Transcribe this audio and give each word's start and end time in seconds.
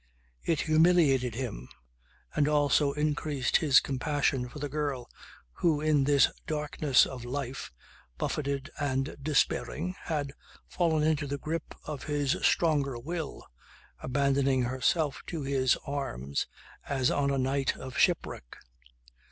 It 0.43 0.61
humiliated 0.61 1.35
him 1.35 1.69
and 2.35 2.47
also 2.47 2.91
increased 2.93 3.57
his 3.57 3.79
compassion 3.79 4.49
for 4.49 4.57
the 4.57 4.67
girl 4.67 5.07
who 5.51 5.79
in 5.79 6.05
this 6.05 6.31
darkness 6.47 7.05
of 7.05 7.23
life, 7.23 7.71
buffeted 8.17 8.71
and 8.79 9.15
despairing, 9.21 9.93
had 10.05 10.31
fallen 10.67 11.03
into 11.03 11.27
the 11.27 11.37
grip 11.37 11.75
of 11.85 12.05
his 12.05 12.31
stronger 12.41 12.97
will, 12.97 13.45
abandoning 13.99 14.63
herself 14.63 15.21
to 15.27 15.43
his 15.43 15.77
arms 15.85 16.47
as 16.89 17.11
on 17.11 17.29
a 17.29 17.37
night 17.37 17.77
of 17.77 17.95
shipwreck. 17.95 18.57